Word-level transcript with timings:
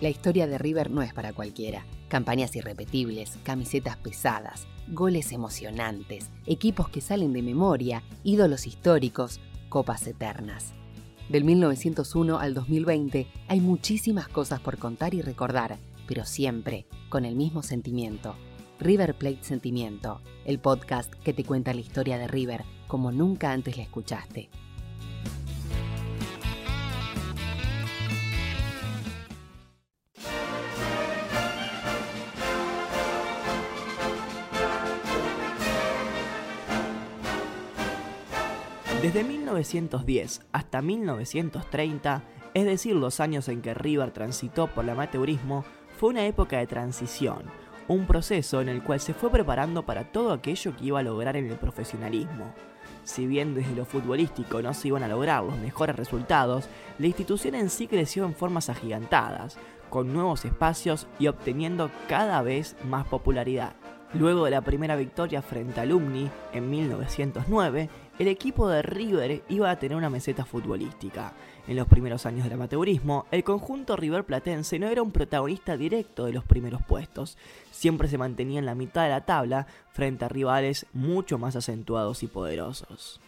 La 0.00 0.08
historia 0.08 0.46
de 0.46 0.56
River 0.56 0.90
no 0.90 1.02
es 1.02 1.12
para 1.12 1.34
cualquiera. 1.34 1.84
Campañas 2.08 2.56
irrepetibles, 2.56 3.38
camisetas 3.42 3.98
pesadas, 3.98 4.66
goles 4.88 5.30
emocionantes, 5.30 6.30
equipos 6.46 6.88
que 6.88 7.02
salen 7.02 7.34
de 7.34 7.42
memoria, 7.42 8.02
ídolos 8.24 8.66
históricos, 8.66 9.40
copas 9.68 10.06
eternas. 10.06 10.72
Del 11.28 11.44
1901 11.44 12.38
al 12.38 12.54
2020 12.54 13.26
hay 13.46 13.60
muchísimas 13.60 14.26
cosas 14.28 14.58
por 14.60 14.78
contar 14.78 15.12
y 15.12 15.20
recordar, 15.20 15.76
pero 16.08 16.24
siempre 16.24 16.86
con 17.10 17.26
el 17.26 17.36
mismo 17.36 17.62
sentimiento. 17.62 18.36
River 18.80 19.14
Plate 19.14 19.42
Sentimiento, 19.44 20.22
el 20.46 20.58
podcast 20.58 21.12
que 21.12 21.34
te 21.34 21.44
cuenta 21.44 21.74
la 21.74 21.80
historia 21.80 22.16
de 22.16 22.26
River 22.26 22.64
como 22.86 23.12
nunca 23.12 23.52
antes 23.52 23.76
la 23.76 23.82
escuchaste. 23.82 24.48
Desde 39.02 39.24
1910 39.24 40.42
hasta 40.52 40.82
1930, 40.82 42.22
es 42.52 42.64
decir, 42.66 42.94
los 42.94 43.18
años 43.20 43.48
en 43.48 43.62
que 43.62 43.72
River 43.72 44.10
transitó 44.10 44.66
por 44.66 44.84
el 44.84 44.90
amateurismo, 44.90 45.64
fue 45.98 46.10
una 46.10 46.26
época 46.26 46.58
de 46.58 46.66
transición, 46.66 47.44
un 47.88 48.06
proceso 48.06 48.60
en 48.60 48.68
el 48.68 48.82
cual 48.82 49.00
se 49.00 49.14
fue 49.14 49.30
preparando 49.30 49.86
para 49.86 50.12
todo 50.12 50.32
aquello 50.34 50.76
que 50.76 50.84
iba 50.84 51.00
a 51.00 51.02
lograr 51.02 51.38
en 51.38 51.46
el 51.46 51.56
profesionalismo. 51.56 52.52
Si 53.02 53.26
bien 53.26 53.54
desde 53.54 53.74
lo 53.74 53.86
futbolístico 53.86 54.60
no 54.60 54.74
se 54.74 54.88
iban 54.88 55.02
a 55.02 55.08
lograr 55.08 55.44
los 55.44 55.56
mejores 55.56 55.96
resultados, 55.96 56.68
la 56.98 57.06
institución 57.06 57.54
en 57.54 57.70
sí 57.70 57.86
creció 57.86 58.26
en 58.26 58.34
formas 58.34 58.68
agigantadas, 58.68 59.56
con 59.88 60.12
nuevos 60.12 60.44
espacios 60.44 61.06
y 61.18 61.28
obteniendo 61.28 61.90
cada 62.06 62.42
vez 62.42 62.76
más 62.84 63.06
popularidad. 63.06 63.72
Luego 64.12 64.44
de 64.44 64.50
la 64.50 64.60
primera 64.60 64.96
victoria 64.96 65.40
frente 65.40 65.80
a 65.80 65.84
Alumni 65.84 66.28
en 66.52 66.68
1909, 66.68 67.88
el 68.20 68.28
equipo 68.28 68.68
de 68.68 68.82
River 68.82 69.42
iba 69.48 69.70
a 69.70 69.78
tener 69.78 69.96
una 69.96 70.10
meseta 70.10 70.44
futbolística. 70.44 71.32
En 71.66 71.74
los 71.74 71.88
primeros 71.88 72.26
años 72.26 72.44
del 72.44 72.52
amateurismo, 72.52 73.24
el 73.30 73.42
conjunto 73.42 73.96
River 73.96 74.24
Platense 74.24 74.78
no 74.78 74.88
era 74.88 75.00
un 75.00 75.10
protagonista 75.10 75.74
directo 75.78 76.26
de 76.26 76.34
los 76.34 76.44
primeros 76.44 76.82
puestos, 76.82 77.38
siempre 77.70 78.08
se 78.08 78.18
mantenía 78.18 78.58
en 78.58 78.66
la 78.66 78.74
mitad 78.74 79.04
de 79.04 79.08
la 79.08 79.24
tabla 79.24 79.66
frente 79.92 80.26
a 80.26 80.28
rivales 80.28 80.84
mucho 80.92 81.38
más 81.38 81.56
acentuados 81.56 82.22
y 82.22 82.26
poderosos. 82.26 83.22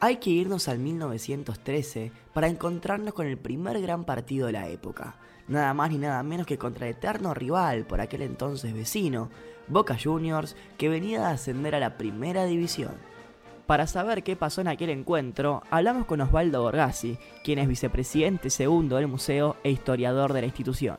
Hay 0.00 0.16
que 0.16 0.28
irnos 0.28 0.68
al 0.68 0.80
1913 0.80 2.12
para 2.34 2.48
encontrarnos 2.48 3.14
con 3.14 3.26
el 3.26 3.38
primer 3.38 3.80
gran 3.80 4.04
partido 4.04 4.48
de 4.48 4.52
la 4.52 4.68
época, 4.68 5.16
nada 5.48 5.72
más 5.72 5.90
ni 5.90 5.96
nada 5.96 6.22
menos 6.22 6.46
que 6.46 6.58
contra 6.58 6.86
el 6.86 6.94
eterno 6.94 7.32
rival 7.32 7.86
por 7.86 8.02
aquel 8.02 8.20
entonces 8.20 8.74
vecino, 8.74 9.30
Boca 9.66 9.96
Juniors, 9.98 10.56
que 10.76 10.90
venía 10.90 11.26
a 11.26 11.30
ascender 11.30 11.74
a 11.74 11.80
la 11.80 11.96
primera 11.96 12.44
división. 12.44 13.15
Para 13.66 13.88
saber 13.88 14.22
qué 14.22 14.36
pasó 14.36 14.60
en 14.60 14.68
aquel 14.68 14.90
encuentro, 14.90 15.62
hablamos 15.70 16.06
con 16.06 16.20
Osvaldo 16.20 16.62
Borgasi, 16.62 17.18
quien 17.42 17.58
es 17.58 17.66
vicepresidente 17.66 18.48
segundo 18.48 18.94
del 18.94 19.08
museo 19.08 19.56
e 19.64 19.72
historiador 19.72 20.32
de 20.32 20.42
la 20.42 20.46
institución. 20.46 20.96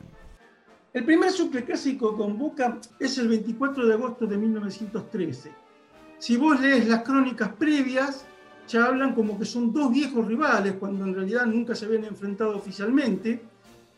El 0.92 1.04
primer 1.04 1.30
superclásico 1.30 2.14
con 2.14 2.36
Boca 2.36 2.78
es 3.00 3.16
el 3.16 3.28
24 3.28 3.86
de 3.86 3.94
agosto 3.94 4.26
de 4.26 4.36
1913. 4.36 5.50
Si 6.18 6.36
vos 6.36 6.60
lees 6.60 6.86
las 6.86 7.02
crónicas 7.02 7.50
previas, 7.58 8.26
ya 8.66 8.84
hablan 8.84 9.14
como 9.14 9.38
que 9.38 9.46
son 9.46 9.72
dos 9.72 9.90
viejos 9.90 10.26
rivales, 10.26 10.74
cuando 10.74 11.06
en 11.06 11.14
realidad 11.14 11.46
nunca 11.46 11.74
se 11.74 11.86
habían 11.86 12.04
enfrentado 12.04 12.54
oficialmente. 12.54 13.40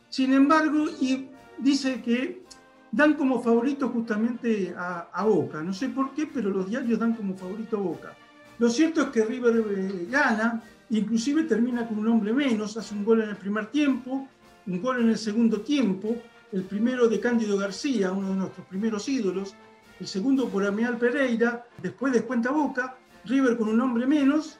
Sin 0.08 0.32
embargo, 0.32 0.86
y 1.00 1.28
dice 1.58 2.00
que 2.02 2.44
dan 2.92 3.14
como 3.14 3.42
favorito 3.42 3.88
justamente 3.88 4.72
a, 4.76 5.24
Boca. 5.24 5.60
No 5.60 5.72
sé 5.72 5.88
por 5.88 6.14
qué, 6.14 6.28
pero 6.32 6.50
los 6.50 6.68
diarios 6.68 7.00
dan 7.00 7.14
como 7.14 7.34
favorito 7.34 7.76
a 7.76 7.80
Boca. 7.80 8.16
Lo 8.60 8.68
cierto 8.68 9.00
es 9.00 9.08
que 9.08 9.24
River 9.24 9.64
eh, 9.74 10.06
gana, 10.10 10.62
inclusive 10.90 11.44
termina 11.44 11.88
con 11.88 11.98
un 11.98 12.08
hombre 12.08 12.30
menos, 12.34 12.76
hace 12.76 12.94
un 12.94 13.06
gol 13.06 13.22
en 13.22 13.30
el 13.30 13.36
primer 13.36 13.68
tiempo, 13.68 14.28
un 14.66 14.82
gol 14.82 15.00
en 15.00 15.08
el 15.08 15.16
segundo 15.16 15.62
tiempo, 15.62 16.14
el 16.52 16.64
primero 16.64 17.08
de 17.08 17.18
Cándido 17.18 17.56
García, 17.56 18.12
uno 18.12 18.28
de 18.28 18.34
nuestros 18.34 18.66
primeros 18.66 19.08
ídolos, 19.08 19.54
el 19.98 20.06
segundo 20.06 20.50
por 20.50 20.66
Amial 20.66 20.98
Pereira, 20.98 21.64
después 21.80 22.12
descuenta 22.12 22.50
Boca, 22.50 22.98
River 23.24 23.56
con 23.56 23.70
un 23.70 23.80
hombre 23.80 24.06
menos 24.06 24.58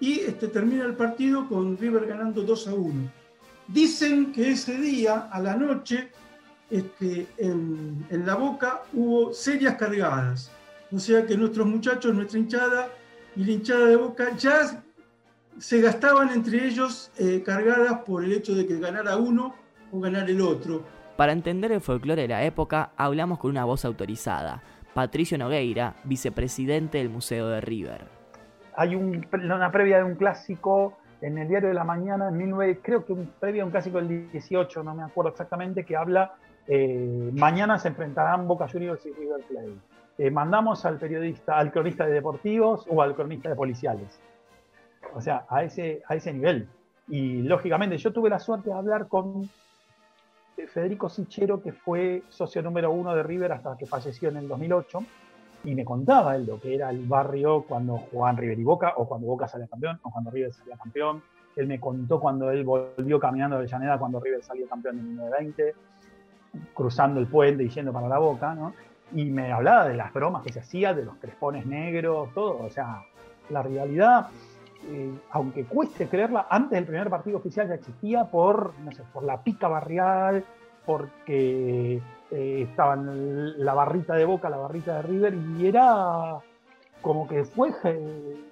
y 0.00 0.20
este, 0.20 0.48
termina 0.48 0.84
el 0.84 0.94
partido 0.94 1.48
con 1.48 1.78
River 1.78 2.04
ganando 2.06 2.42
2 2.42 2.66
a 2.66 2.74
1. 2.74 3.12
Dicen 3.68 4.32
que 4.32 4.50
ese 4.50 4.76
día, 4.76 5.28
a 5.30 5.38
la 5.38 5.54
noche, 5.54 6.10
este, 6.68 7.28
en, 7.38 8.06
la 8.10 8.34
boca 8.34 8.82
hubo 8.92 9.32
serias 9.32 9.76
cargadas. 9.76 10.50
O 10.90 10.98
sea 10.98 11.24
que 11.24 11.36
nuestros 11.36 11.64
muchachos, 11.64 12.12
nuestra 12.12 12.40
hinchada 12.40 12.90
y 13.36 13.44
la 13.44 13.52
hinchada 13.52 13.86
de 13.86 13.96
boca 13.96 14.34
ya 14.36 14.82
se 15.58 15.80
gastaban 15.80 16.30
entre 16.30 16.66
ellos 16.66 17.12
eh, 17.18 17.42
cargadas 17.44 18.00
por 18.00 18.24
el 18.24 18.32
hecho 18.32 18.54
de 18.54 18.66
que 18.66 18.78
ganara 18.78 19.16
uno 19.16 19.54
o 19.92 20.00
ganar 20.00 20.28
el 20.28 20.40
otro. 20.40 20.82
Para 21.16 21.32
entender 21.32 21.72
el 21.72 21.80
folclore 21.80 22.22
de 22.22 22.28
la 22.28 22.44
época, 22.44 22.92
hablamos 22.96 23.38
con 23.38 23.50
una 23.50 23.64
voz 23.64 23.84
autorizada, 23.84 24.62
Patricio 24.94 25.38
Nogueira, 25.38 25.96
vicepresidente 26.04 26.98
del 26.98 27.08
Museo 27.08 27.48
de 27.48 27.60
River. 27.60 28.04
Hay 28.76 28.94
una 28.94 29.70
previa 29.70 29.98
de 29.98 30.04
un 30.04 30.16
clásico 30.16 30.98
en 31.22 31.38
el 31.38 31.48
diario 31.48 31.68
de 31.68 31.74
la 31.74 31.84
mañana, 31.84 32.28
en 32.28 32.36
19, 32.36 32.80
creo 32.82 33.04
que 33.04 33.12
un, 33.14 33.32
previa 33.40 33.62
de 33.62 33.64
un 33.64 33.70
clásico 33.70 33.98
del 33.98 34.30
18, 34.30 34.82
no 34.82 34.94
me 34.94 35.02
acuerdo 35.02 35.30
exactamente, 35.30 35.84
que 35.84 35.96
habla 35.96 36.34
eh, 36.66 37.30
mañana 37.32 37.78
se 37.78 37.88
enfrentarán 37.88 38.46
Boca 38.46 38.68
Juniors 38.68 39.04
y 39.06 39.12
River 39.12 39.40
Plate. 39.48 39.76
Eh, 40.18 40.30
mandamos 40.30 40.84
al 40.86 40.98
periodista, 40.98 41.58
al 41.58 41.70
cronista 41.70 42.06
de 42.06 42.12
deportivos 42.12 42.86
o 42.88 43.02
al 43.02 43.14
cronista 43.14 43.50
de 43.50 43.56
policiales. 43.56 44.18
O 45.14 45.20
sea, 45.20 45.44
a 45.48 45.62
ese, 45.62 46.02
a 46.08 46.14
ese 46.14 46.32
nivel. 46.32 46.68
Y 47.08 47.42
lógicamente, 47.42 47.98
yo 47.98 48.12
tuve 48.12 48.30
la 48.30 48.38
suerte 48.38 48.70
de 48.70 48.76
hablar 48.76 49.08
con 49.08 49.48
eh, 50.56 50.66
Federico 50.66 51.08
Sichero, 51.08 51.62
que 51.62 51.72
fue 51.72 52.22
socio 52.28 52.62
número 52.62 52.90
uno 52.90 53.14
de 53.14 53.22
River 53.22 53.52
hasta 53.52 53.76
que 53.76 53.86
falleció 53.86 54.30
en 54.30 54.38
el 54.38 54.48
2008, 54.48 55.00
y 55.64 55.74
me 55.74 55.84
contaba 55.84 56.36
él 56.36 56.46
lo 56.46 56.60
que 56.60 56.74
era 56.74 56.90
el 56.90 57.04
barrio 57.06 57.62
cuando 57.62 57.98
jugaban 57.98 58.36
River 58.36 58.58
y 58.58 58.64
Boca, 58.64 58.94
o 58.96 59.06
cuando 59.06 59.26
Boca 59.26 59.48
salía 59.48 59.68
campeón, 59.68 60.00
o 60.02 60.10
cuando 60.10 60.30
River 60.30 60.52
salía 60.52 60.76
campeón. 60.76 61.22
Él 61.56 61.66
me 61.66 61.80
contó 61.80 62.20
cuando 62.20 62.50
él 62.50 62.64
volvió 62.64 63.18
caminando 63.18 63.58
de 63.58 63.66
Llaneda 63.66 63.98
cuando 63.98 64.20
River 64.20 64.42
salió 64.42 64.68
campeón 64.68 64.98
en 64.98 65.08
1920 65.08 65.74
cruzando 66.74 67.20
el 67.20 67.26
puente 67.26 67.64
y 67.64 67.68
yendo 67.68 67.92
para 67.92 68.08
la 68.08 68.18
boca, 68.18 68.54
¿no? 68.54 68.72
Y 69.12 69.24
me 69.26 69.52
hablaba 69.52 69.88
de 69.88 69.94
las 69.94 70.12
bromas 70.12 70.42
que 70.42 70.52
se 70.52 70.60
hacía, 70.60 70.92
de 70.92 71.04
los 71.04 71.16
crespones 71.16 71.66
negros, 71.66 72.32
todo. 72.34 72.58
O 72.62 72.70
sea, 72.70 73.02
la 73.50 73.62
rivalidad, 73.62 74.28
eh, 74.88 75.12
aunque 75.30 75.64
cueste 75.64 76.08
creerla, 76.08 76.46
antes 76.50 76.72
del 76.72 76.86
primer 76.86 77.08
partido 77.08 77.38
oficial 77.38 77.68
ya 77.68 77.74
existía 77.74 78.24
por, 78.24 78.72
no 78.80 78.92
sé, 78.92 79.02
por 79.12 79.22
la 79.22 79.42
pica 79.42 79.68
barrial, 79.68 80.44
porque 80.84 82.00
eh, 82.30 82.66
estaban 82.68 83.64
la 83.64 83.74
barrita 83.74 84.14
de 84.14 84.24
Boca, 84.24 84.50
la 84.50 84.56
barrita 84.56 84.96
de 84.96 85.02
River, 85.02 85.34
y 85.58 85.66
era 85.66 86.38
como 87.00 87.28
que 87.28 87.44
fue, 87.44 87.72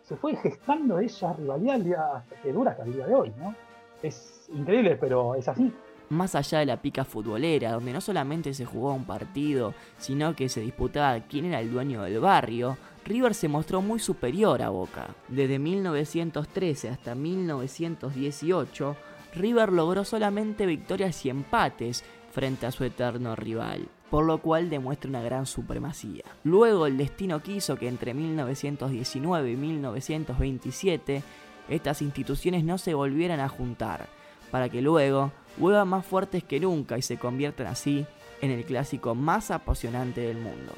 se 0.02 0.16
fue 0.16 0.36
gestando 0.36 0.98
esa 1.00 1.32
rivalidad 1.32 2.22
que 2.42 2.52
dura 2.52 2.72
hasta 2.72 2.84
el 2.84 2.92
día 2.92 3.06
de 3.06 3.14
hoy, 3.14 3.32
¿no? 3.38 3.54
Es 4.02 4.48
increíble, 4.52 4.96
pero 4.96 5.34
es 5.34 5.48
así 5.48 5.72
más 6.10 6.34
allá 6.34 6.58
de 6.58 6.66
la 6.66 6.80
pica 6.80 7.04
futbolera, 7.04 7.72
donde 7.72 7.92
no 7.92 8.00
solamente 8.00 8.54
se 8.54 8.64
jugó 8.64 8.92
un 8.92 9.04
partido, 9.04 9.74
sino 9.98 10.34
que 10.34 10.48
se 10.48 10.60
disputaba 10.60 11.20
quién 11.20 11.46
era 11.46 11.60
el 11.60 11.72
dueño 11.72 12.02
del 12.02 12.20
barrio, 12.20 12.76
River 13.04 13.34
se 13.34 13.48
mostró 13.48 13.82
muy 13.82 13.98
superior 13.98 14.62
a 14.62 14.70
Boca. 14.70 15.08
Desde 15.28 15.58
1913 15.58 16.88
hasta 16.88 17.14
1918, 17.14 18.96
River 19.34 19.72
logró 19.72 20.04
solamente 20.04 20.64
victorias 20.64 21.24
y 21.26 21.30
empates 21.30 22.04
frente 22.32 22.66
a 22.66 22.72
su 22.72 22.84
eterno 22.84 23.36
rival, 23.36 23.88
por 24.10 24.24
lo 24.24 24.38
cual 24.38 24.70
demuestra 24.70 25.10
una 25.10 25.22
gran 25.22 25.46
supremacía. 25.46 26.24
Luego 26.44 26.86
el 26.86 26.96
destino 26.96 27.42
quiso 27.42 27.76
que 27.76 27.88
entre 27.88 28.14
1919 28.14 29.52
y 29.52 29.56
1927 29.56 31.22
estas 31.68 32.02
instituciones 32.02 32.64
no 32.64 32.78
se 32.78 32.94
volvieran 32.94 33.40
a 33.40 33.48
juntar, 33.48 34.08
para 34.50 34.68
que 34.68 34.82
luego 34.82 35.32
vuelvan 35.56 35.88
más 35.88 36.04
fuertes 36.04 36.44
que 36.44 36.60
nunca 36.60 36.98
y 36.98 37.02
se 37.02 37.16
conviertan 37.16 37.66
así 37.66 38.06
en 38.40 38.50
el 38.50 38.64
clásico 38.64 39.14
más 39.14 39.50
apasionante 39.50 40.20
del 40.20 40.38
mundo. 40.38 40.72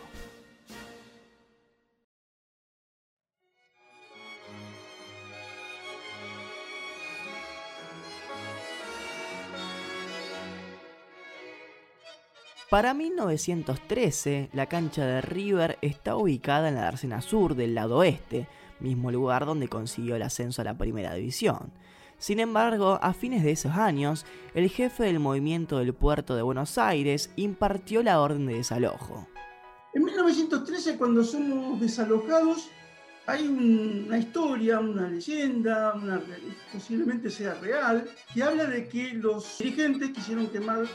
Para 12.68 12.94
1913, 12.94 14.50
la 14.52 14.66
cancha 14.66 15.06
de 15.06 15.20
River 15.20 15.78
está 15.82 16.16
ubicada 16.16 16.68
en 16.68 16.74
la 16.74 16.82
dársena 16.82 17.22
sur 17.22 17.54
del 17.54 17.76
lado 17.76 17.98
oeste, 17.98 18.48
mismo 18.80 19.12
lugar 19.12 19.46
donde 19.46 19.68
consiguió 19.68 20.16
el 20.16 20.22
ascenso 20.22 20.62
a 20.62 20.64
la 20.64 20.76
primera 20.76 21.14
división. 21.14 21.72
Sin 22.18 22.40
embargo, 22.40 22.98
a 23.02 23.12
fines 23.12 23.44
de 23.44 23.50
esos 23.50 23.72
años, 23.72 24.24
el 24.54 24.70
jefe 24.70 25.04
del 25.04 25.20
movimiento 25.20 25.78
del 25.78 25.92
puerto 25.92 26.34
de 26.34 26.42
Buenos 26.42 26.78
Aires 26.78 27.30
impartió 27.36 28.02
la 28.02 28.20
orden 28.20 28.46
de 28.46 28.54
desalojo. 28.54 29.28
En 29.92 30.04
1913, 30.04 30.96
cuando 30.96 31.22
somos 31.22 31.78
desalojados, 31.80 32.70
hay 33.26 33.46
una 33.48 34.18
historia, 34.18 34.78
una 34.78 35.08
leyenda, 35.08 35.94
posiblemente 36.72 37.28
sea 37.28 37.54
real, 37.54 38.08
que 38.32 38.42
habla 38.42 38.64
de 38.64 38.88
que 38.88 39.12
los 39.14 39.58
dirigentes 39.58 40.10
quisieron 40.10 40.46
quemar 40.46 40.86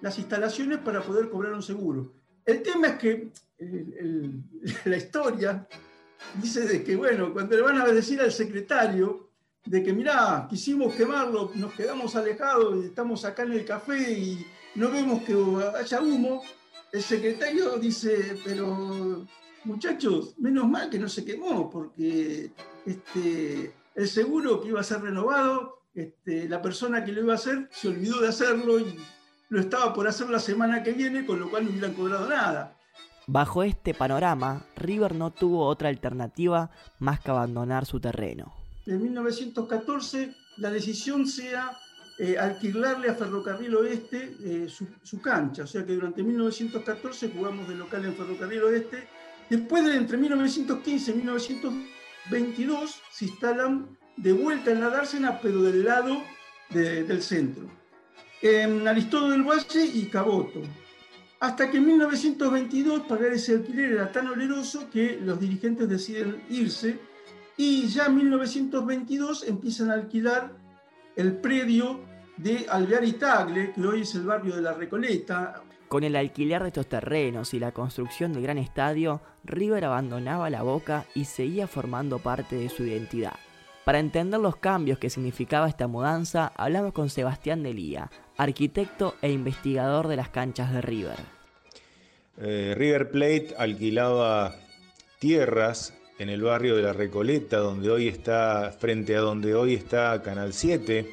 las 0.00 0.18
instalaciones 0.18 0.78
para 0.78 1.00
poder 1.02 1.30
cobrar 1.30 1.54
un 1.54 1.62
seguro. 1.62 2.12
El 2.44 2.62
tema 2.62 2.88
es 2.88 2.94
que 2.96 3.32
la 4.84 4.96
historia 4.96 5.66
dice 6.42 6.66
de 6.66 6.82
que, 6.82 6.96
bueno, 6.96 7.32
cuando 7.32 7.56
le 7.56 7.62
van 7.62 7.80
a 7.80 7.86
decir 7.86 8.20
al 8.20 8.32
secretario 8.32 9.27
de 9.68 9.82
que, 9.82 9.92
mirá, 9.92 10.46
quisimos 10.48 10.94
quemarlo, 10.94 11.50
nos 11.54 11.74
quedamos 11.74 12.16
alejados 12.16 12.76
y 12.82 12.86
estamos 12.86 13.24
acá 13.26 13.42
en 13.42 13.52
el 13.52 13.66
café 13.66 14.12
y 14.12 14.46
no 14.76 14.90
vemos 14.90 15.22
que 15.22 15.34
haya 15.78 16.00
humo, 16.00 16.42
el 16.90 17.02
secretario 17.02 17.76
dice, 17.76 18.38
pero 18.44 19.26
muchachos, 19.64 20.34
menos 20.38 20.66
mal 20.66 20.88
que 20.88 20.98
no 20.98 21.06
se 21.06 21.22
quemó, 21.22 21.68
porque 21.68 22.50
este, 22.86 23.74
el 23.94 24.08
seguro 24.08 24.62
que 24.62 24.68
iba 24.68 24.80
a 24.80 24.84
ser 24.84 25.02
renovado, 25.02 25.82
este, 25.94 26.48
la 26.48 26.62
persona 26.62 27.04
que 27.04 27.12
lo 27.12 27.20
iba 27.20 27.34
a 27.34 27.36
hacer 27.36 27.68
se 27.70 27.88
olvidó 27.88 28.22
de 28.22 28.28
hacerlo 28.28 28.78
y 28.78 28.98
lo 29.50 29.60
estaba 29.60 29.92
por 29.92 30.08
hacer 30.08 30.30
la 30.30 30.40
semana 30.40 30.82
que 30.82 30.92
viene, 30.92 31.26
con 31.26 31.40
lo 31.40 31.50
cual 31.50 31.64
no 31.66 31.70
hubieran 31.72 31.92
cobrado 31.92 32.26
nada. 32.26 32.74
Bajo 33.26 33.62
este 33.62 33.92
panorama, 33.92 34.64
River 34.76 35.14
no 35.14 35.30
tuvo 35.30 35.66
otra 35.66 35.90
alternativa 35.90 36.70
más 36.98 37.20
que 37.20 37.30
abandonar 37.30 37.84
su 37.84 38.00
terreno 38.00 38.54
en 38.88 39.02
1914 39.02 40.34
la 40.56 40.70
decisión 40.70 41.26
sea 41.26 41.76
eh, 42.18 42.36
alquilarle 42.36 43.10
a 43.10 43.14
Ferrocarril 43.14 43.76
Oeste 43.76 44.36
eh, 44.42 44.66
su, 44.68 45.20
cancha, 45.20 45.62
o 45.64 45.66
sea 45.66 45.84
que 45.84 45.92
durante 45.92 46.22
1914 46.22 47.30
jugamos 47.30 47.68
de 47.68 47.76
local 47.76 48.04
en 48.04 48.14
Ferrocarril 48.14 48.62
Oeste. 48.64 49.06
Después 49.48 49.84
de 49.84 49.94
entre 49.94 50.16
1915 50.16 51.10
y 51.10 51.14
1922 51.14 53.02
se 53.12 53.24
instalan 53.26 53.96
de 54.16 54.32
vuelta 54.32 54.72
en 54.72 54.80
la 54.80 54.90
dársena, 54.90 55.40
pero 55.40 55.62
del 55.62 55.84
lado 55.84 56.22
del 56.70 57.22
centro, 57.22 57.70
en 58.42 58.86
Aristóteles 58.86 59.36
del 59.36 59.44
Valle 59.44 59.84
y 59.86 60.06
Caboto. 60.06 60.60
Hasta 61.40 61.70
que 61.70 61.76
en 61.76 61.86
1922 61.86 63.02
pagar 63.02 63.32
ese 63.32 63.52
alquiler 63.52 63.92
era 63.92 64.10
tan 64.10 64.26
oneroso 64.26 64.90
que 64.90 65.20
los 65.22 65.38
dirigentes 65.38 65.88
deciden 65.88 66.42
irse 66.50 66.98
y 67.58 67.88
ya 67.88 68.06
en 68.06 68.14
1922 68.14 69.46
empiezan 69.48 69.90
a 69.90 69.94
alquilar 69.94 70.52
el 71.16 71.36
predio 71.36 72.00
de 72.36 72.66
Alvear 72.70 73.04
y 73.04 73.12
Tagle, 73.14 73.72
que 73.72 73.80
hoy 73.82 74.02
es 74.02 74.14
el 74.14 74.22
barrio 74.22 74.54
de 74.54 74.62
La 74.62 74.72
Recoleta. 74.72 75.60
Con 75.88 76.04
el 76.04 76.14
alquiler 76.14 76.62
de 76.62 76.68
estos 76.68 76.86
terrenos 76.86 77.52
y 77.54 77.58
la 77.58 77.72
construcción 77.72 78.32
del 78.32 78.44
gran 78.44 78.58
estadio, 78.58 79.20
River 79.42 79.86
abandonaba 79.86 80.48
la 80.50 80.62
boca 80.62 81.04
y 81.16 81.24
seguía 81.24 81.66
formando 81.66 82.20
parte 82.20 82.54
de 82.54 82.68
su 82.68 82.84
identidad. 82.84 83.34
Para 83.84 83.98
entender 83.98 84.38
los 84.38 84.56
cambios 84.56 85.00
que 85.00 85.10
significaba 85.10 85.68
esta 85.68 85.88
mudanza, 85.88 86.52
hablamos 86.54 86.92
con 86.92 87.10
Sebastián 87.10 87.64
Delía, 87.64 88.08
arquitecto 88.36 89.16
e 89.20 89.32
investigador 89.32 90.06
de 90.06 90.16
las 90.16 90.28
canchas 90.28 90.72
de 90.72 90.80
River. 90.80 91.18
Eh, 92.36 92.74
River 92.76 93.10
Plate 93.10 93.54
alquilaba 93.58 94.54
tierras 95.18 95.97
en 96.18 96.28
el 96.28 96.42
barrio 96.42 96.76
de 96.76 96.82
La 96.82 96.92
Recoleta, 96.92 97.58
donde 97.58 97.90
hoy 97.90 98.08
está, 98.08 98.74
frente 98.78 99.16
a 99.16 99.20
donde 99.20 99.54
hoy 99.54 99.74
está 99.74 100.20
Canal 100.22 100.52
7, 100.52 101.08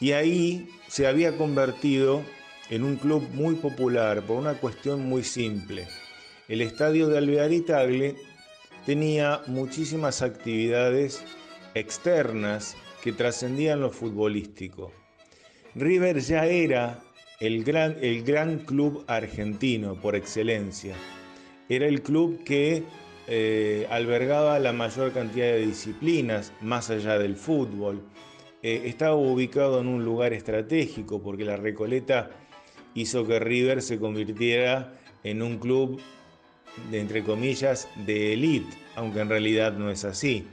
y 0.00 0.12
ahí 0.12 0.68
se 0.88 1.06
había 1.06 1.36
convertido 1.36 2.22
en 2.70 2.82
un 2.82 2.96
club 2.96 3.22
muy 3.32 3.54
popular 3.54 4.22
por 4.22 4.38
una 4.38 4.54
cuestión 4.54 5.06
muy 5.06 5.22
simple. 5.22 5.86
El 6.48 6.60
estadio 6.60 7.08
de 7.08 7.18
Alvear 7.18 7.52
y 7.52 7.60
Tagle 7.60 8.16
tenía 8.84 9.42
muchísimas 9.46 10.22
actividades 10.22 11.22
externas 11.74 12.76
que 13.02 13.12
trascendían 13.12 13.80
lo 13.80 13.90
futbolístico. 13.90 14.92
River 15.74 16.20
ya 16.20 16.46
era 16.46 17.00
el 17.40 17.64
gran, 17.64 17.96
el 18.00 18.22
gran 18.24 18.58
club 18.58 19.04
argentino 19.06 19.94
por 19.94 20.16
excelencia. 20.16 20.96
Era 21.68 21.86
el 21.86 22.02
club 22.02 22.42
que 22.44 22.82
eh, 23.28 23.86
albergaba 23.90 24.58
la 24.58 24.72
mayor 24.72 25.12
cantidad 25.12 25.46
de 25.46 25.66
disciplinas 25.66 26.52
más 26.60 26.90
allá 26.90 27.18
del 27.18 27.36
fútbol. 27.36 28.02
Eh, 28.62 28.82
estaba 28.86 29.14
ubicado 29.14 29.80
en 29.80 29.88
un 29.88 30.04
lugar 30.04 30.32
estratégico 30.32 31.22
porque 31.22 31.44
la 31.44 31.56
Recoleta 31.56 32.30
hizo 32.94 33.26
que 33.26 33.38
River 33.38 33.82
se 33.82 33.98
convirtiera 33.98 34.94
en 35.24 35.42
un 35.42 35.58
club 35.58 36.00
de, 36.90 37.00
entre 37.00 37.22
comillas, 37.22 37.88
de 38.06 38.32
élite, 38.32 38.76
aunque 38.96 39.20
en 39.20 39.28
realidad 39.28 39.72
no 39.72 39.90
es 39.90 40.04
así. 40.04 40.46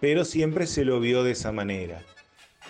Pero 0.00 0.24
siempre 0.24 0.66
se 0.66 0.84
lo 0.84 1.00
vio 1.00 1.22
de 1.22 1.32
esa 1.32 1.52
manera. 1.52 2.02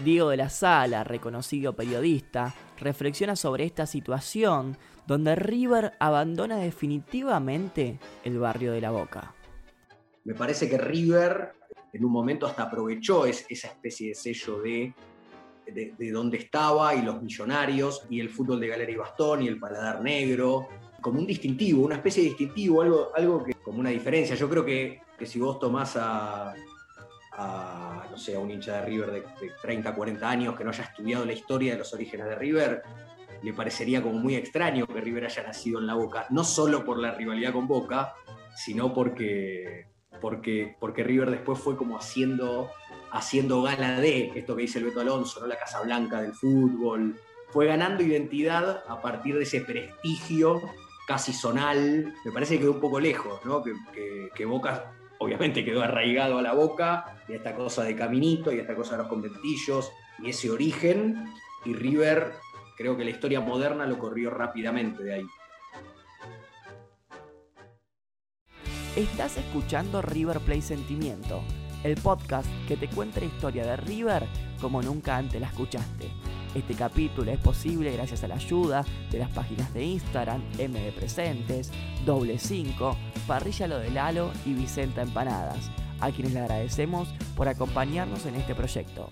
Diego 0.00 0.31
de 0.31 0.36
la 0.36 0.50
Sala, 0.50 1.04
reconocido 1.04 1.75
periodista, 1.75 2.54
reflexiona 2.79 3.37
sobre 3.37 3.65
esta 3.65 3.87
situación 3.87 4.76
donde 5.06 5.35
River 5.37 5.93
abandona 6.00 6.56
definitivamente 6.56 7.99
el 8.25 8.38
barrio 8.38 8.73
de 8.73 8.81
la 8.81 8.91
Boca. 8.91 9.35
Me 10.25 10.35
parece 10.35 10.69
que 10.69 10.79
River 10.79 11.53
en 11.93 12.05
un 12.05 12.11
momento 12.11 12.47
hasta 12.47 12.65
aprovechó 12.65 13.26
esa 13.26 13.69
especie 13.69 14.09
de 14.09 14.15
sello 14.15 14.61
de, 14.61 14.94
de, 15.67 16.11
donde 16.11 16.38
estaba 16.38 16.94
y 16.94 17.03
los 17.03 17.23
millonarios 17.23 18.05
y 18.11 18.21
el 18.21 18.29
fútbol 18.29 18.61
de 18.61 18.69
galera 18.69 18.91
y 18.91 18.97
bastón 18.97 19.43
y 19.43 19.49
el 19.49 19.59
paladar 19.59 20.03
negro, 20.03 20.69
como 21.00 21.20
un 21.20 21.27
distintivo, 21.27 21.85
una 21.85 21.97
especie 21.97 22.23
de 22.23 22.31
distintivo, 22.31 22.82
algo, 22.82 23.11
algo 23.15 23.44
que 23.44 23.55
como 23.55 23.81
una 23.81 23.91
diferencia. 23.91 24.35
Yo 24.35 24.49
creo 24.49 24.65
que, 24.65 25.00
que 25.19 25.27
si 25.27 25.38
vos 25.38 25.59
tomás 25.59 25.97
a, 25.97 26.55
no 28.16 28.40
un 28.40 28.50
hincha 28.50 28.81
de 28.81 28.87
River 28.87 29.11
de, 29.11 29.20
de, 29.20 29.52
30, 29.61 29.94
40 29.94 30.28
años 30.28 30.56
que 30.56 30.64
no 30.64 30.70
haya 30.70 30.84
estudiado 30.84 31.25
la 31.25 31.32
historia 31.32 31.72
de 31.72 31.78
los 31.78 31.93
orígenes 31.93 32.26
de 32.26 32.34
River, 32.34 32.82
le 33.43 33.52
parecería 33.52 34.02
como 34.02 34.19
muy 34.19 34.37
extraño 34.37 34.87
que 34.87 35.00
River 35.00 35.26
haya 35.26 35.43
nacido 35.43 35.78
en 35.78 35.87
la 35.87 35.94
Boca, 35.94 36.26
no 36.31 36.44
solo 36.44 36.84
por 36.84 36.99
la 36.99 37.12
rivalidad 37.12 37.52
con 37.52 37.66
Boca, 37.66 38.14
sino 38.56 38.94
porque, 38.94 39.87
porque, 40.20 40.76
porque 40.81 41.05
River 41.05 41.31
después 41.31 41.58
fue 41.58 41.76
como 41.76 41.96
haciendo, 41.96 42.70
haciendo 43.11 43.62
gala 43.62 44.00
de 44.00 44.32
esto 44.34 44.56
que 44.56 44.62
dice 44.62 44.78
el 44.78 44.87
Beto 44.87 45.00
Alonso, 45.00 45.46
la 45.46 45.58
Casa 45.58 45.82
Blanca 45.82 46.22
del 46.22 46.32
fútbol, 46.32 47.19
fue 47.50 47.67
ganando 47.67 48.03
identidad 48.03 48.82
a 48.89 49.00
partir 49.00 49.36
de 49.36 49.43
ese 49.43 49.60
prestigio 49.60 50.62
casi 51.06 51.32
zonal, 51.32 52.15
me 52.24 52.32
parece 52.32 52.55
que 52.55 52.60
quedó 52.60 52.72
un 52.72 52.81
poco 52.81 52.98
lejos, 52.98 53.44
¿no? 53.44 53.62
que, 53.62 53.74
que, 54.34 54.44
Boca 54.44 54.93
obviamente 55.19 55.65
quedó 55.65 55.83
arraigado 55.83 56.39
a 56.39 56.43
la 56.43 56.53
boca, 56.53 57.23
y 57.29 57.35
esta 57.35 57.55
cosa 57.55 57.85
de 57.85 57.97
caminito, 57.97 58.53
y 58.53 58.59
esta 58.59 58.75
cosa 58.75 58.93
de 58.93 58.99
los 58.99 59.09
conventillos, 59.09 59.91
y 60.19 60.31
ese 60.31 60.51
origen, 60.51 61.33
y 61.65 61.73
River 61.73 62.33
creo 62.77 62.97
que 62.97 63.05
la 63.05 63.11
historia 63.11 63.41
moderna 63.41 63.87
lo 63.87 63.99
corrió 63.99 64.31
rápidamente 64.31 65.03
de 65.03 65.15
ahí. 65.15 65.27
Estás 68.97 69.37
escuchando 69.39 70.03
River 70.03 70.39
Play 70.41 70.63
Sentimiento, 70.63 71.43
el 71.83 71.97
podcast 71.97 72.49
que 72.69 72.77
te 72.77 72.89
cuenta 72.89 73.21
la 73.21 73.27
historia 73.27 73.67
de 73.67 73.77
River 73.77 74.25
como 74.61 74.81
nunca 74.83 75.17
antes 75.17 75.41
la 75.41 75.49
escuchaste. 75.49 76.11
Este 76.55 76.75
capítulo 76.75 77.32
es 77.32 77.39
posible 77.41 77.91
gracias 77.91 78.23
a 78.23 78.29
la 78.29 78.37
ayuda 78.37 78.84
de 79.11 79.19
las 79.19 79.29
páginas 79.31 79.75
de 79.75 79.84
Instagram, 79.84 80.41
MD 80.53 80.93
Presentes, 80.94 81.73
Doble 82.06 82.39
5, 82.39 82.96
Parrilla 83.27 83.67
Lo 83.67 83.79
del 83.79 83.94
Lalo 83.94 84.31
y 84.46 84.55
Vicenta 84.55 85.03
Empanadas, 85.03 85.69
a 86.01 86.13
quienes 86.13 86.32
le 86.32 86.41
agradecemos 86.41 87.13
por 87.37 87.49
acompañarnos 87.49 88.25
en 88.27 88.37
este 88.37 88.55
proyecto. 88.55 89.08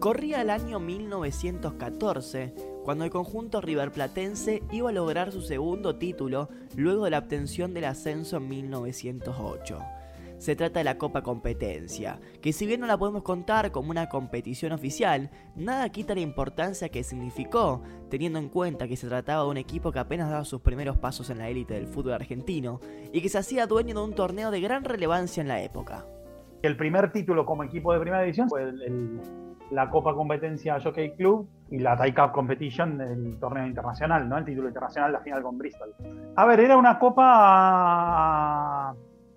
Corría 0.00 0.40
el 0.40 0.50
año 0.50 0.80
1914, 0.80 2.54
cuando 2.84 3.04
el 3.04 3.10
conjunto 3.10 3.60
riverplatense 3.60 4.62
iba 4.70 4.90
a 4.90 4.92
lograr 4.92 5.32
su 5.32 5.42
segundo 5.42 5.96
título 5.96 6.48
luego 6.76 7.04
de 7.04 7.10
la 7.10 7.18
obtención 7.18 7.74
del 7.74 7.84
ascenso 7.84 8.38
en 8.38 8.48
1908. 8.48 9.78
Se 10.38 10.56
trata 10.56 10.80
de 10.80 10.84
la 10.84 10.96
Copa 10.96 11.22
Competencia, 11.22 12.18
que 12.40 12.54
si 12.54 12.64
bien 12.64 12.80
no 12.80 12.86
la 12.86 12.96
podemos 12.96 13.22
contar 13.22 13.70
como 13.72 13.90
una 13.90 14.08
competición 14.08 14.72
oficial, 14.72 15.28
nada 15.54 15.90
quita 15.90 16.14
la 16.14 16.22
importancia 16.22 16.88
que 16.88 17.04
significó, 17.04 17.82
teniendo 18.08 18.38
en 18.38 18.48
cuenta 18.48 18.88
que 18.88 18.96
se 18.96 19.06
trataba 19.06 19.44
de 19.44 19.50
un 19.50 19.58
equipo 19.58 19.92
que 19.92 19.98
apenas 19.98 20.30
daba 20.30 20.46
sus 20.46 20.62
primeros 20.62 20.96
pasos 20.96 21.28
en 21.28 21.36
la 21.36 21.50
élite 21.50 21.74
del 21.74 21.86
fútbol 21.86 22.14
argentino 22.14 22.80
y 23.12 23.20
que 23.20 23.28
se 23.28 23.36
hacía 23.36 23.66
dueño 23.66 23.94
de 23.94 24.02
un 24.02 24.14
torneo 24.14 24.50
de 24.50 24.62
gran 24.62 24.84
relevancia 24.84 25.42
en 25.42 25.48
la 25.48 25.60
época. 25.60 26.06
El 26.62 26.78
primer 26.78 27.12
título 27.12 27.44
como 27.44 27.62
equipo 27.62 27.92
de 27.92 28.00
primera 28.00 28.22
división 28.22 28.48
fue 28.48 28.72
la 29.70 29.90
Copa 29.90 30.14
Competencia 30.14 30.80
Jockey 30.80 31.16
Club 31.16 31.50
y 31.70 31.78
la 31.78 31.96
Thai 31.96 32.12
Cup 32.12 32.32
Competition 32.32 32.98
del 32.98 33.38
torneo 33.38 33.66
internacional, 33.66 34.28
¿no? 34.28 34.38
El 34.38 34.44
título 34.44 34.68
internacional, 34.68 35.12
la 35.12 35.20
final 35.20 35.42
con 35.42 35.56
Bristol. 35.56 35.94
A 36.36 36.44
ver, 36.44 36.60
era 36.60 36.76
una 36.76 36.98
copa 36.98 38.94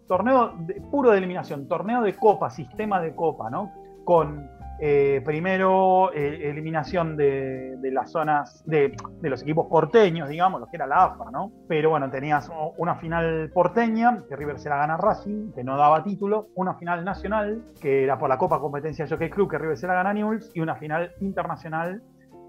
torneo 0.08 0.54
puro 0.92 1.12
de 1.12 1.18
eliminación, 1.18 1.68
torneo 1.68 2.02
de 2.02 2.16
copa, 2.16 2.50
sistema 2.50 3.00
de 3.02 3.16
copa, 3.16 3.50
¿no? 3.50 3.72
Con 4.04 4.50
eh, 4.80 5.22
primero 5.24 6.12
eh, 6.14 6.50
eliminación 6.50 7.16
de, 7.16 7.78
las 7.84 8.12
zonas 8.12 8.64
de, 8.66 8.96
los 9.22 9.42
equipos 9.42 9.68
porteños, 9.68 10.28
digamos, 10.28 10.60
lo 10.60 10.68
que 10.68 10.76
era 10.78 10.88
la 10.88 11.06
AFA, 11.06 11.32
¿no? 11.32 11.52
Pero 11.68 11.92
bueno, 11.92 12.10
tenías 12.10 12.52
una 12.78 12.96
final 12.96 13.52
porteña, 13.54 14.24
que 14.28 14.36
River 14.36 14.60
se 14.60 14.70
la 14.70 14.78
gana 14.78 14.98
Racing, 14.98 15.54
que 15.54 15.64
no 15.64 15.78
daba 15.78 16.04
título, 16.04 16.50
una 16.56 16.74
final 16.74 17.06
nacional, 17.06 17.64
que 17.80 18.04
era 18.04 18.18
por 18.18 18.28
la 18.30 18.38
Copa 18.38 18.60
Competencia 18.60 19.08
Jockey 19.08 19.30
Club, 19.30 19.52
que 19.52 19.58
River 19.58 19.78
se 19.78 19.88
la 19.88 19.94
gana 19.94 20.14
Newell's, 20.14 20.52
y 20.54 20.60
una 20.60 20.76
final 20.76 21.14
internacional, 21.22 22.02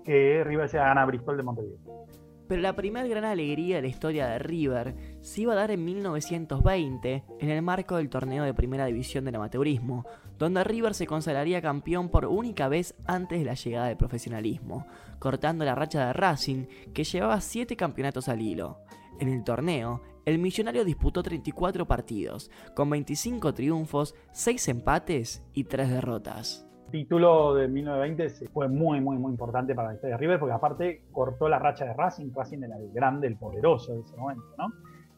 que 0.04 0.44
River 0.44 0.68
se 0.68 0.78
gana 0.78 1.04
Bristol 1.04 1.36
de 1.36 1.42
Montevideo. 1.42 2.06
Pero 2.46 2.60
la 2.60 2.76
primera 2.76 3.06
gran 3.08 3.24
alegría 3.24 3.76
de 3.76 3.82
la 3.82 3.88
historia 3.88 4.26
de 4.26 4.38
River 4.38 4.94
se 5.22 5.42
iba 5.42 5.54
a 5.54 5.56
dar 5.56 5.70
en 5.70 5.84
1920 5.84 7.24
en 7.40 7.48
el 7.48 7.62
marco 7.62 7.96
del 7.96 8.10
torneo 8.10 8.44
de 8.44 8.52
primera 8.52 8.84
división 8.84 9.24
del 9.24 9.36
amateurismo, 9.36 10.04
donde 10.38 10.62
River 10.62 10.92
se 10.92 11.06
consagraría 11.06 11.62
campeón 11.62 12.10
por 12.10 12.26
única 12.26 12.68
vez 12.68 12.94
antes 13.06 13.38
de 13.38 13.46
la 13.46 13.54
llegada 13.54 13.86
del 13.86 13.96
profesionalismo, 13.96 14.86
cortando 15.18 15.64
la 15.64 15.74
racha 15.74 16.06
de 16.06 16.12
Racing 16.12 16.66
que 16.92 17.04
llevaba 17.04 17.40
7 17.40 17.76
campeonatos 17.76 18.28
al 18.28 18.42
hilo. 18.42 18.80
En 19.20 19.28
el 19.28 19.42
torneo, 19.42 20.02
el 20.26 20.38
millonario 20.38 20.84
disputó 20.84 21.22
34 21.22 21.86
partidos, 21.86 22.50
con 22.74 22.90
25 22.90 23.54
triunfos, 23.54 24.14
6 24.32 24.68
empates 24.68 25.42
y 25.54 25.64
3 25.64 25.88
derrotas 25.88 26.66
título 26.94 27.54
de 27.54 27.66
1920 27.66 28.48
fue 28.52 28.68
muy, 28.68 29.00
muy, 29.00 29.18
muy 29.18 29.32
importante 29.32 29.74
para 29.74 29.88
la 29.88 29.94
historia 29.94 30.14
de 30.14 30.20
River, 30.20 30.38
porque 30.38 30.54
aparte 30.54 31.02
cortó 31.10 31.48
la 31.48 31.58
racha 31.58 31.86
de 31.86 31.92
Racing, 31.92 32.30
Racing 32.32 32.62
era 32.62 32.76
el 32.76 32.92
grande, 32.92 33.26
el 33.26 33.36
poderoso 33.36 33.94
de 33.94 34.02
ese 34.02 34.16
momento, 34.16 34.44
¿no? 34.56 34.68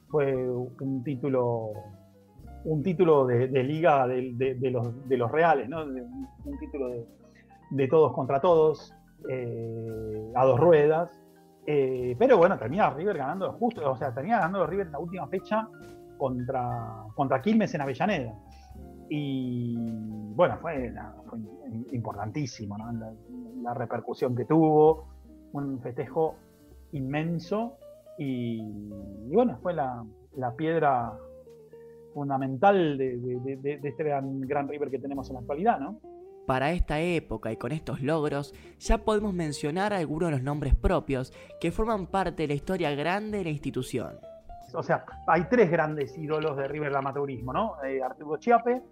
Fue 0.08 0.34
un 0.48 1.04
título, 1.04 1.72
un 2.64 2.82
título 2.82 3.26
de, 3.26 3.48
liga 3.62 4.06
de, 4.06 4.56
los, 4.70 5.06
de 5.06 5.16
los 5.18 5.30
reales, 5.30 5.68
¿no? 5.68 5.82
un 5.84 6.58
título 6.58 6.88
de, 7.72 7.88
todos 7.88 8.14
contra 8.14 8.40
todos, 8.40 8.94
eh, 9.28 10.32
a 10.34 10.46
dos 10.46 10.58
ruedas. 10.58 11.12
Eh, 11.66 12.16
pero 12.18 12.38
bueno, 12.38 12.56
termina 12.56 12.88
River 12.88 13.18
ganando 13.18 13.52
justo, 13.52 13.90
o 13.90 13.96
sea, 13.98 14.14
termina 14.14 14.38
ganando 14.38 14.66
River 14.66 14.86
en 14.86 14.92
la 14.92 14.98
última 14.98 15.26
fecha 15.26 15.68
contra, 16.16 17.04
contra 17.14 17.42
Quilmes 17.42 17.74
en 17.74 17.82
Avellaneda. 17.82 18.32
Y 19.08 19.76
bueno, 20.34 20.58
fue, 20.60 20.92
importantísimo 21.92 22.76
la, 23.62 23.74
repercusión 23.74 24.34
que 24.34 24.44
tuvo, 24.44 25.08
un 25.52 25.80
festejo 25.80 26.36
inmenso 26.92 27.78
y, 28.18 28.60
bueno, 29.32 29.58
fue 29.62 29.74
la, 29.74 30.04
piedra 30.56 31.12
fundamental 32.14 32.98
de, 32.98 33.78
este 33.82 34.04
gran, 34.04 34.40
gran, 34.40 34.68
River 34.68 34.90
que 34.90 34.98
tenemos 34.98 35.28
en 35.28 35.34
la 35.34 35.40
actualidad, 35.40 35.78
¿no? 35.78 36.00
Para 36.46 36.70
esta 36.70 37.00
época 37.00 37.50
y 37.50 37.56
con 37.56 37.72
estos 37.72 38.00
logros, 38.00 38.54
ya 38.78 38.98
podemos 38.98 39.34
mencionar 39.34 39.92
algunos 39.92 40.28
de 40.30 40.36
los 40.36 40.42
nombres 40.44 40.76
propios 40.76 41.32
que 41.60 41.72
forman 41.72 42.06
parte 42.06 42.44
de 42.44 42.48
la 42.48 42.54
historia 42.54 42.94
grande 42.94 43.38
de 43.38 43.44
la 43.44 43.50
institución. 43.50 44.16
O 44.72 44.82
sea, 44.82 45.04
hay 45.26 45.44
tres 45.48 45.70
grandes 45.70 46.16
ídolos 46.16 46.56
de 46.56 46.68
River 46.68 46.88
del 46.88 46.98
amateurismo, 46.98 47.52
¿no? 47.52 47.82
Eh, 47.84 48.02
Arturo 48.02 48.36
Chiape, 48.36 48.82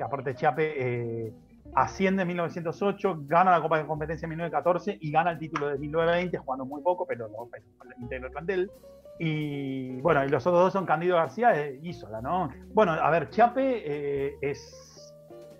que 0.00 0.04
aparte 0.04 0.34
Chiape 0.34 1.26
eh, 1.26 1.32
asciende 1.74 2.22
en 2.22 2.28
1908, 2.28 3.24
gana 3.26 3.50
la 3.50 3.60
Copa 3.60 3.76
de 3.76 3.86
Competencia 3.86 4.24
en 4.24 4.30
1914 4.30 4.96
y 4.98 5.10
gana 5.10 5.32
el 5.32 5.38
título 5.38 5.68
de 5.68 5.78
1920, 5.78 6.38
jugando 6.38 6.64
muy 6.64 6.80
poco, 6.80 7.04
pero 7.06 7.28
no 7.28 7.50
integra 7.98 8.28
el 8.28 8.32
plantel. 8.32 8.70
Y 9.18 10.00
bueno, 10.00 10.24
y 10.24 10.30
los 10.30 10.46
otros 10.46 10.62
dos 10.62 10.72
son 10.72 10.86
Candido 10.86 11.16
García 11.16 11.54
e 11.54 11.80
Isola, 11.82 12.22
¿no? 12.22 12.48
Bueno, 12.72 12.92
a 12.92 13.10
ver, 13.10 13.28
Chiape 13.28 13.82
eh, 13.84 14.38
es. 14.40 15.14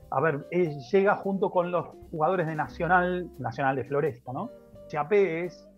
A 0.08 0.22
ver, 0.22 0.48
llega 0.48 1.16
junto 1.16 1.50
con 1.50 1.70
los 1.70 1.88
jugadores 2.10 2.46
de 2.46 2.54
Nacional, 2.54 3.28
Nacional 3.38 3.76
de 3.76 3.84
Floresta, 3.84 4.32
¿no? 4.32 4.48
Chiape 4.86 5.44
es 5.44 5.68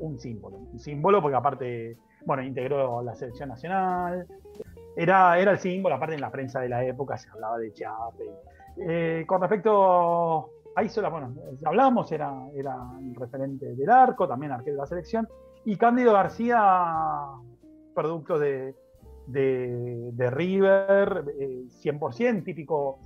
un 0.00 0.18
símbolo, 0.18 0.56
un 0.56 0.80
símbolo 0.80 1.22
porque 1.22 1.36
aparte, 1.36 1.96
bueno, 2.26 2.42
integró 2.42 3.00
la 3.00 3.14
selección 3.14 3.48
nacional, 3.48 4.26
era, 4.98 5.38
era 5.38 5.52
el 5.52 5.58
símbolo, 5.60 5.94
aparte 5.94 6.16
en 6.16 6.20
la 6.20 6.30
prensa 6.32 6.58
de 6.58 6.68
la 6.68 6.84
época 6.84 7.16
se 7.16 7.30
hablaba 7.30 7.56
de 7.56 7.72
Chape. 7.72 8.24
Eh, 8.76 9.24
con 9.28 9.40
respecto 9.40 10.50
a 10.74 10.82
Isola, 10.82 11.08
bueno, 11.08 11.36
hablábamos, 11.64 12.10
era, 12.10 12.34
era 12.52 12.76
el 13.00 13.14
referente 13.14 13.76
del 13.76 13.88
arco, 13.88 14.26
también 14.26 14.50
arquero 14.50 14.74
de 14.74 14.80
la 14.80 14.86
selección, 14.86 15.28
y 15.64 15.76
Cándido 15.76 16.12
García, 16.12 16.60
producto 17.94 18.40
de, 18.40 18.74
de, 19.28 20.30
River, 20.30 21.24
100%, 21.80 22.20
eh, 22.20 22.42
típico 22.42 22.98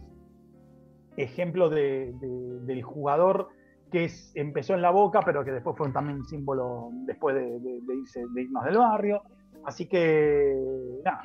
ejemplo 1.18 1.68
del 1.68 2.82
jugador 2.82 3.48
que 3.90 4.10
empezó 4.34 4.72
en 4.72 4.80
la 4.80 4.90
boca, 4.90 5.20
pero 5.22 5.44
que 5.44 5.52
después 5.52 5.76
fue 5.76 5.92
también 5.92 6.24
símbolo 6.24 6.88
después 7.04 7.34
de, 7.34 7.94
irse, 7.98 8.24
de 8.32 8.42
irnos 8.44 8.64
del 8.64 8.78
barrio. 8.78 9.20
Así 9.64 9.86
que, 9.86 10.56
nada, 11.04 11.22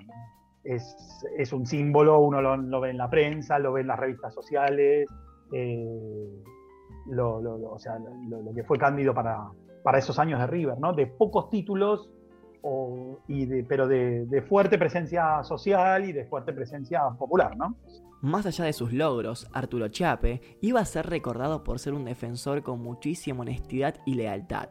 es, 0.67 1.53
un 1.53 1.65
símbolo, 1.65 2.19
uno 2.19 2.41
lo, 2.41 2.81
ve 2.81 2.89
en 2.89 2.97
la 2.97 3.09
prensa, 3.09 3.59
lo 3.59 3.73
ve 3.73 3.81
en 3.81 3.87
las 3.87 3.99
revistas 3.99 4.33
sociales, 4.33 5.07
eh, 5.51 6.43
lo, 7.07 7.37
o 7.37 7.79
sea, 7.79 7.97
lo, 7.99 8.53
que 8.53 8.63
fue 8.63 8.77
Cándido 8.77 9.13
para, 9.13 9.49
para 9.83 9.97
esos 9.97 10.19
años 10.19 10.39
de 10.39 10.47
River, 10.47 10.79
¿no? 10.79 10.93
De 10.93 11.07
pocos 11.07 11.49
títulos, 11.49 12.09
y 13.27 13.45
de, 13.45 13.63
pero 13.63 13.87
de, 13.87 14.43
fuerte 14.47 14.77
presencia 14.77 15.43
social 15.43 16.05
y 16.05 16.11
de 16.11 16.25
fuerte 16.25 16.53
presencia 16.53 17.01
popular, 17.17 17.55
¿no? 17.57 17.75
Más 18.21 18.45
allá 18.45 18.65
de 18.65 18.73
sus 18.73 18.93
logros, 18.93 19.47
Arturo 19.53 19.89
Chape 19.89 20.41
iba 20.61 20.79
a 20.79 20.85
ser 20.85 21.07
recordado 21.07 21.63
por 21.63 21.79
ser 21.79 21.93
un 21.93 22.05
defensor 22.05 22.63
con 22.63 22.81
muchísima 22.81 23.41
honestidad 23.41 23.95
y 24.05 24.15
lealtad. 24.15 24.69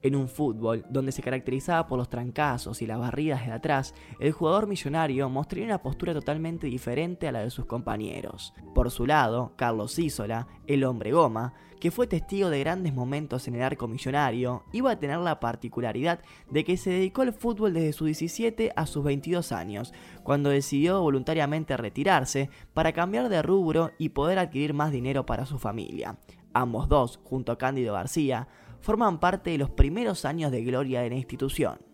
En 0.00 0.14
un 0.14 0.28
fútbol 0.28 0.84
donde 0.88 1.10
se 1.10 1.22
caracterizaba 1.22 1.88
por 1.88 1.98
los 1.98 2.08
trancazos 2.08 2.82
y 2.82 2.86
las 2.86 3.00
barridas 3.00 3.44
de 3.44 3.52
atrás, 3.52 3.94
el 4.20 4.30
jugador 4.30 4.68
millonario 4.68 5.28
mostraría 5.28 5.66
una 5.66 5.82
postura 5.82 6.14
totalmente 6.14 6.68
diferente 6.68 7.26
a 7.26 7.32
la 7.32 7.40
de 7.40 7.50
sus 7.50 7.66
compañeros. 7.66 8.54
Por 8.74 8.92
su 8.92 9.06
lado, 9.06 9.54
Carlos 9.56 9.98
Isola, 9.98 10.46
el 10.68 10.84
hombre 10.84 11.10
goma, 11.10 11.54
que 11.80 11.90
fue 11.90 12.06
testigo 12.06 12.48
de 12.48 12.60
grandes 12.60 12.94
momentos 12.94 13.48
en 13.48 13.56
el 13.56 13.62
arco 13.62 13.88
millonario, 13.88 14.62
iba 14.72 14.92
a 14.92 14.98
tener 14.98 15.18
la 15.18 15.40
particularidad 15.40 16.20
de 16.48 16.64
que 16.64 16.76
se 16.76 16.90
dedicó 16.90 17.22
al 17.22 17.32
fútbol 17.32 17.72
desde 17.72 17.92
sus 17.92 18.06
17 18.06 18.72
a 18.76 18.86
sus 18.86 19.02
22 19.02 19.50
años, 19.50 19.92
cuando 20.22 20.50
decidió 20.50 21.00
voluntariamente 21.02 21.76
retirarse 21.76 22.50
para 22.72 22.92
cambiar 22.92 23.28
de 23.28 23.42
rubro 23.42 23.90
y 23.98 24.10
poder 24.10 24.38
adquirir 24.38 24.74
más 24.74 24.92
dinero 24.92 25.26
para 25.26 25.44
su 25.44 25.58
familia. 25.58 26.18
Ambos 26.52 26.88
dos, 26.88 27.20
junto 27.24 27.52
a 27.52 27.58
Cándido 27.58 27.94
García, 27.94 28.48
forman 28.80 29.20
parte 29.20 29.50
de 29.50 29.58
los 29.58 29.70
primeros 29.70 30.24
años 30.24 30.50
de 30.50 30.62
gloria 30.62 31.02
de 31.02 31.10
la 31.10 31.16
institución. 31.16 31.88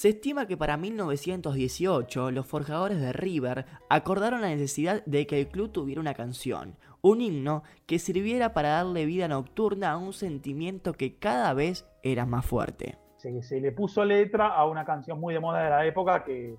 Se 0.00 0.08
estima 0.08 0.46
que 0.46 0.56
para 0.56 0.78
1918 0.78 2.30
los 2.30 2.46
forjadores 2.46 2.98
de 3.02 3.12
River 3.12 3.66
acordaron 3.90 4.40
la 4.40 4.48
necesidad 4.48 5.04
de 5.04 5.26
que 5.26 5.38
el 5.38 5.48
club 5.48 5.72
tuviera 5.72 6.00
una 6.00 6.14
canción, 6.14 6.78
un 7.02 7.20
himno 7.20 7.62
que 7.86 7.98
sirviera 7.98 8.52
para 8.52 8.70
darle 8.70 9.06
vida 9.06 9.28
nocturna 9.28 9.92
a 9.92 9.96
un 9.96 10.12
sentimiento 10.12 10.92
que 10.92 11.16
cada 11.18 11.54
vez 11.54 11.88
era 12.02 12.26
más 12.26 12.46
fuerte. 12.46 12.98
Se, 13.16 13.60
le 13.60 13.72
puso 13.72 14.04
letra 14.04 14.48
a 14.48 14.64
una 14.64 14.84
canción 14.84 15.20
muy 15.20 15.34
de 15.34 15.40
moda 15.40 15.62
de 15.62 15.70
la 15.70 15.84
época 15.84 16.24
que, 16.24 16.56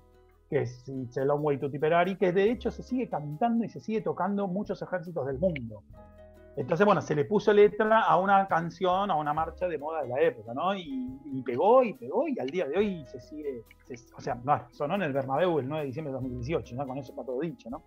es 0.50 0.86
It's 0.86 1.16
a 1.16 1.24
Long 1.24 1.42
Way 1.42 1.58
to 1.58 1.70
Tipperary, 1.70 2.16
que 2.16 2.30
de 2.30 2.50
hecho 2.50 2.70
se 2.70 2.82
sigue 2.82 3.08
cantando 3.08 3.64
y 3.64 3.68
se 3.68 3.80
sigue 3.80 4.02
tocando 4.02 4.46
muchos 4.46 4.80
ejércitos 4.82 5.26
del 5.26 5.38
mundo. 5.38 5.82
Entonces, 6.54 6.84
bueno, 6.84 7.00
se 7.00 7.14
le 7.14 7.24
puso 7.24 7.52
letra 7.52 8.02
a 8.02 8.18
una 8.18 8.46
canción, 8.46 9.10
a 9.10 9.16
una 9.16 9.32
marcha 9.32 9.66
de 9.66 9.78
moda 9.78 10.02
de 10.02 10.08
la 10.08 10.20
época, 10.20 10.52
¿no? 10.52 10.74
Y, 10.74 11.42
pegó 11.44 11.82
y 11.82 11.94
pegó 11.94 12.28
y 12.28 12.38
al 12.38 12.48
día 12.48 12.66
de 12.66 12.76
hoy 12.76 13.04
se 13.06 13.20
sigue, 13.20 13.64
o 14.16 14.20
sea, 14.20 14.34
no, 14.44 14.60
sonó 14.70 14.94
en 14.96 15.02
el 15.02 15.12
Bernabéu 15.12 15.58
el 15.58 15.68
9 15.68 15.82
de 15.82 15.86
diciembre 15.86 16.12
de 16.12 16.18
2018, 16.18 16.76
¿no? 16.76 16.86
Con 16.86 16.98
eso 16.98 17.12
está 17.12 17.24
todo 17.24 17.40
dicho, 17.40 17.70
¿no? 17.70 17.82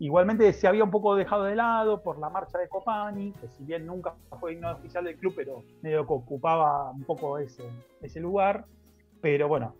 Igualmente 0.00 0.52
se 0.52 0.68
había 0.68 0.84
un 0.84 0.90
poco 0.90 1.16
dejado 1.16 1.44
de 1.44 1.56
lado 1.56 2.02
por 2.02 2.18
la 2.18 2.30
marcha 2.30 2.58
de 2.58 2.68
Copani, 2.68 3.32
que 3.32 3.48
si 3.48 3.64
bien 3.64 3.86
nunca 3.86 4.14
fue 4.38 4.52
himno 4.52 4.70
oficial 4.70 5.04
del 5.04 5.16
club, 5.16 5.32
pero 5.36 5.62
medio 5.82 6.06
que 6.06 6.12
ocupaba 6.12 6.90
un 6.90 7.04
poco 7.04 7.38
ese, 7.38 7.64
ese 8.00 8.20
lugar. 8.20 8.64
Pero 9.20 9.48
bueno, 9.48 9.74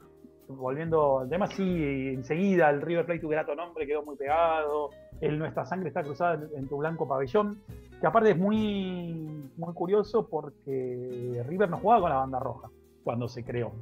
volviendo 0.48 1.20
al 1.20 1.28
tema, 1.28 1.46
sí, 1.46 1.62
enseguida 1.62 2.70
el 2.70 2.82
River 2.82 3.06
Plate, 3.06 3.20
tu 3.20 3.28
grato 3.28 3.54
nombre, 3.54 3.86
quedó 3.86 4.02
muy 4.02 4.16
pegado. 4.16 4.90
El 5.20 5.38
Nuestra 5.38 5.64
Sangre 5.64 5.88
está 5.88 6.02
cruzada 6.02 6.46
en 6.56 6.68
tu 6.68 6.78
blanco 6.78 7.06
pabellón 7.06 7.60
que 8.00 8.06
aparte 8.06 8.30
es 8.30 8.38
muy, 8.38 9.50
muy 9.56 9.74
curioso 9.74 10.28
porque 10.28 11.42
River 11.46 11.68
no 11.68 11.78
jugaba 11.78 12.02
con 12.02 12.10
la 12.10 12.16
banda 12.16 12.38
roja 12.38 12.68
cuando 13.02 13.28
se 13.28 13.44
creó 13.44 13.72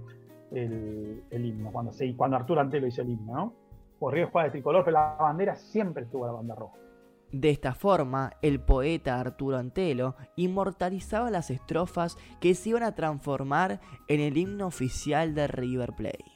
el, 0.53 1.23
himno, 1.31 1.71
cuando, 1.71 1.93
se, 1.93 2.15
cuando 2.15 2.37
Arturo 2.37 2.61
Antelo 2.61 2.87
hizo 2.87 3.03
el 3.03 3.11
himno, 3.11 3.35
¿no? 3.35 3.53
Por 3.99 4.13
River 4.15 4.31
juega 4.31 4.47
de 4.47 4.53
tricolor, 4.53 4.85
pero 4.85 4.95
la 4.95 5.17
bandera 5.19 5.57
siempre 5.57 6.05
estuvo 6.05 6.27
la 6.27 6.33
banda 6.33 6.55
roja. 6.55 6.77
De 7.33 7.51
esta 7.51 7.75
forma, 7.75 8.33
el 8.41 8.61
poeta 8.61 9.19
Arturo 9.19 9.57
Antelo 9.57 10.15
inmortalizaba 10.37 11.31
las 11.31 11.51
estrofas 11.51 12.17
que 12.41 12.55
se 12.55 12.71
iban 12.71 12.83
a 12.83 12.95
transformar 12.95 13.81
en 14.07 14.21
el 14.21 14.37
himno 14.37 14.67
oficial 14.67 15.35
de 15.35 15.49
River 15.49 15.93
Plate. 15.95 16.36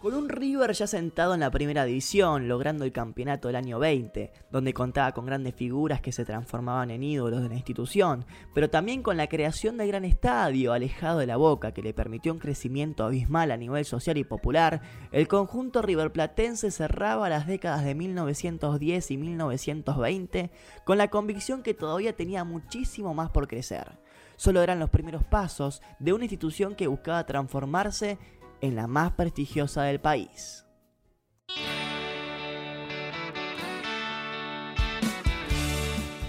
Con 0.00 0.14
un 0.14 0.30
River 0.30 0.72
ya 0.72 0.86
sentado 0.86 1.34
en 1.34 1.40
la 1.40 1.50
primera 1.50 1.84
división, 1.84 2.48
logrando 2.48 2.86
el 2.86 2.92
campeonato 2.92 3.48
del 3.48 3.56
año 3.56 3.78
20, 3.78 4.32
donde 4.50 4.72
contaba 4.72 5.12
con 5.12 5.26
grandes 5.26 5.54
figuras 5.54 6.00
que 6.00 6.10
se 6.10 6.24
transformaban 6.24 6.90
en 6.90 7.02
ídolos 7.02 7.42
de 7.42 7.50
la 7.50 7.56
institución, 7.56 8.24
pero 8.54 8.70
también 8.70 9.02
con 9.02 9.18
la 9.18 9.26
creación 9.26 9.76
del 9.76 9.88
gran 9.88 10.06
estadio 10.06 10.72
alejado 10.72 11.18
de 11.18 11.26
la 11.26 11.36
boca 11.36 11.72
que 11.72 11.82
le 11.82 11.92
permitió 11.92 12.32
un 12.32 12.38
crecimiento 12.38 13.04
abismal 13.04 13.50
a 13.50 13.58
nivel 13.58 13.84
social 13.84 14.16
y 14.16 14.24
popular, 14.24 14.80
el 15.12 15.28
conjunto 15.28 15.82
riverplatense 15.82 16.70
cerraba 16.70 17.28
las 17.28 17.46
décadas 17.46 17.84
de 17.84 17.94
1910 17.94 19.10
y 19.10 19.16
1920 19.18 20.50
con 20.86 20.96
la 20.96 21.08
convicción 21.08 21.62
que 21.62 21.74
todavía 21.74 22.16
tenía 22.16 22.42
muchísimo 22.44 23.12
más 23.12 23.28
por 23.28 23.48
crecer. 23.48 23.98
Solo 24.36 24.62
eran 24.62 24.78
los 24.78 24.88
primeros 24.88 25.24
pasos 25.24 25.82
de 25.98 26.14
una 26.14 26.24
institución 26.24 26.74
que 26.74 26.86
buscaba 26.86 27.26
transformarse 27.26 28.16
en 28.60 28.76
la 28.76 28.86
más 28.86 29.12
prestigiosa 29.12 29.82
del 29.82 30.00
país. 30.00 30.64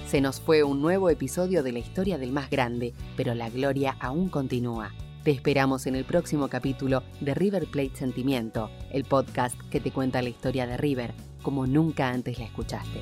Se 0.07 0.19
nos 0.19 0.41
fue 0.41 0.63
un 0.63 0.81
nuevo 0.81 1.09
episodio 1.09 1.63
de 1.63 1.71
la 1.71 1.79
historia 1.79 2.17
del 2.17 2.33
más 2.33 2.50
grande, 2.50 2.93
pero 3.15 3.33
la 3.33 3.50
gloria 3.50 3.95
aún 4.01 4.27
continúa. 4.27 4.91
Te 5.23 5.31
esperamos 5.31 5.85
en 5.85 5.95
el 5.95 6.03
próximo 6.03 6.50
capítulo 6.50 7.03
de 7.21 7.33
River 7.33 7.67
Plate 7.67 7.95
Sentimiento, 7.95 8.69
el 8.91 9.05
podcast 9.05 9.55
que 9.69 9.79
te 9.79 9.91
cuenta 9.91 10.21
la 10.21 10.29
historia 10.29 10.67
de 10.67 10.75
River 10.75 11.13
como 11.41 11.65
nunca 11.65 12.09
antes 12.09 12.39
la 12.39 12.45
escuchaste. 12.45 13.01